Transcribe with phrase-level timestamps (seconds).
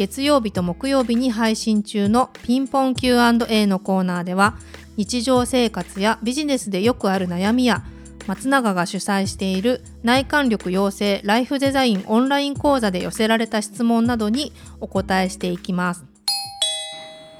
[0.00, 4.56] 月曜日と木曜日に配信中のピンポン Q&A のコーナーでは
[4.96, 7.84] 日常生活やビジネスでよくある悩みや
[8.26, 16.06] 松永が主催している内観力養成ライフデザインオンライン講座で寄せられた質問などにお答えしていきます。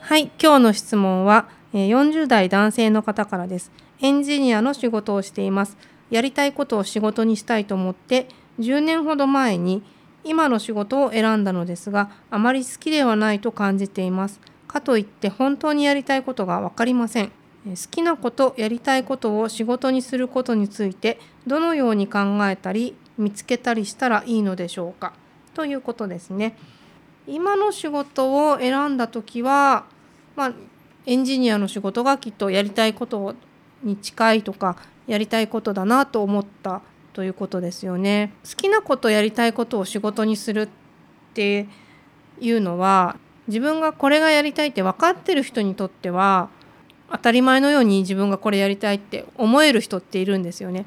[0.00, 3.70] はい今日の質問は40代男性の方からです。
[4.00, 5.76] エンジニアの仕事をしています。
[6.08, 8.28] やりたいことを仕事にしたいと思って
[8.60, 9.82] 10年ほど前に
[10.26, 14.40] 今の仕事を選んだのですがあまり好きではないと感じています。
[14.68, 17.28] かといって本当にやりたいことが分かりません。
[17.64, 22.18] 好きなことやりたいことを仕事にすることについてどのように考
[22.48, 25.14] えたり見つけたりしたらいいのでしょうか。
[25.54, 26.56] ということですね。
[27.26, 29.84] 今の仕事を選んだ時は
[30.36, 30.52] まあ、
[31.06, 33.34] エンジニアの仕事がきっとやりたいこと
[33.82, 36.82] に近いとかやりたいことだなと思った
[37.16, 38.30] ということですよね。
[38.44, 40.68] 好きなことやりたいことを仕事にするっ
[41.32, 41.66] て
[42.42, 43.16] いうのは
[43.48, 46.50] 自分がこれがやりたいって分かってる人にとっては
[47.10, 50.84] 当たり前のように自分がこれやりたいって思える人っているんですよね。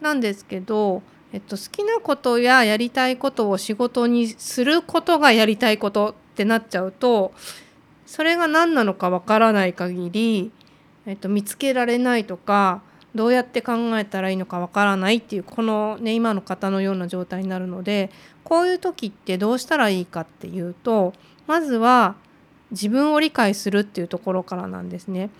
[0.00, 1.02] なんですけど、
[1.34, 7.34] えっと、好きなことややりたいことを仕事にすることがやりたいことってなっちゃうと
[8.06, 10.50] それが何なのかわからない限り、
[11.04, 12.80] えっと、見つけられないとか
[13.14, 18.10] どうやって考えたらいいのかわからないっていうこのね今の方のような状態になるので
[18.44, 21.12] こういう時ってどうしたらいいかっていうと
[21.46, 22.14] まずは
[22.70, 25.30] 自分を理解するっていうところからなんですね。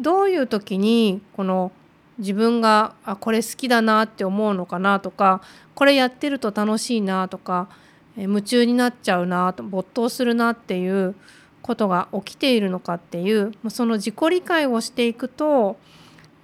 [0.00, 1.70] どういう時にこの
[2.18, 5.40] 自分があこれ好きだなって思うのかなとか
[5.74, 7.68] これやってると楽しいなとか
[8.16, 11.14] 夢中になっちゃうなと没頭するなっていう
[11.62, 15.76] ことが起きているのかっていうその自己理解をしていくと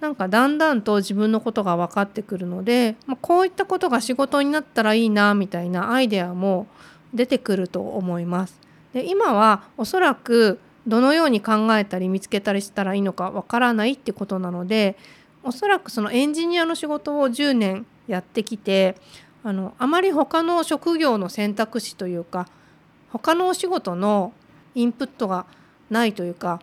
[0.01, 6.65] なんかだんだんと自分のことが分かってくるので、まあ、こういったことが仕事になったらいいなみたいなアイデアも
[7.13, 8.59] 出てくると思います。
[8.93, 14.97] で今はおそらくどのように考えたり見つけたりしたらいいのかわからないってことなので
[15.43, 18.95] おそらくそのエンジニアの仕事を10年やってきて
[19.43, 22.47] あのあまり他の職業の選択肢というか
[23.11, 24.33] 他のお仕事の
[24.73, 25.45] インプットが
[25.89, 26.59] ないというか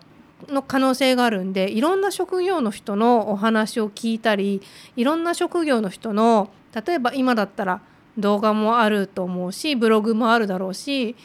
[0.47, 4.61] の可能性があるんでいろんな職業の人のお話を聞いたり
[4.95, 7.81] いろんな職業の人の例えば今だったら
[8.17, 11.15] 動画もあると思うしブログもあるだろうし、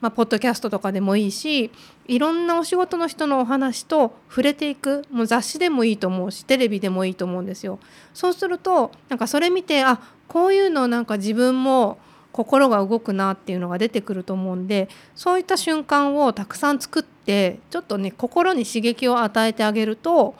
[0.00, 1.70] まあ、ポッドキャストとかでもいいし
[2.06, 7.78] いろんなお仕事の人のお話と触れていくもう雑誌でもいいと思うしテレビでもいいと思うんですよ。
[8.12, 11.98] そうするとなんかそれ見てあこういうのなんか自分も
[12.32, 20.34] 心が動くなっていうのが出てくると思うんでそういった瞬間をたくさん作ってちょっとね心に刺激を与えてあげると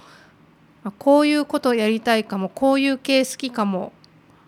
[0.98, 3.92] こういうことやりたいかもこういう系好きかも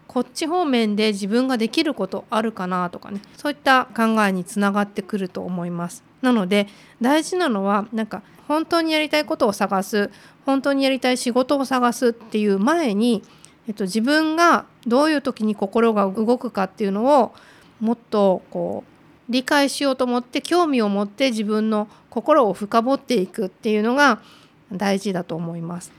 [0.08, 6.02] こっち方面で自分ができることあるかなとかねそういった考えにつながってくると思います。
[6.22, 6.68] なので
[7.00, 10.10] 大事なのはなんか本当にやりたいことを探す
[10.46, 13.22] 本当にやりたい仕事を探すっていう前に
[13.66, 17.34] えっと、自分がどういう時に心が動くかっていうのを
[17.80, 24.20] もっとこう理解しようと思って興味を持って自分の心を深掘っていくっていうのが
[24.70, 25.92] 大事だと思います。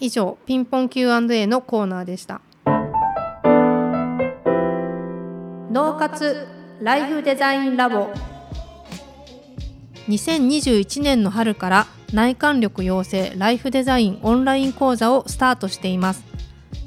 [0.00, 2.40] 以上ピンポン Q&A のコーナーでした。
[5.70, 6.46] 脳活
[6.80, 8.08] ライフデザインラボ
[10.08, 16.24] 2021年の春から内観力養成ライフデザインオンライン講座をスタートしています